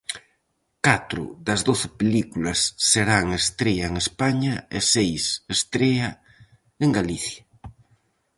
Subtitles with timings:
[0.87, 2.59] Catro das doce películas
[2.91, 5.23] serán estrea en España e seis
[5.55, 6.09] estrea
[6.83, 7.43] en Galicia.